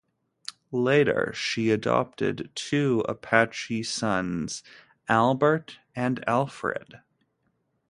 Later 0.71 1.31
she 1.31 1.69
adopted 1.69 2.49
two 2.55 3.05
Apache 3.07 3.83
sons, 3.83 4.63
Albert 5.07 5.77
and 5.95 6.23
Alfred. 6.27 7.01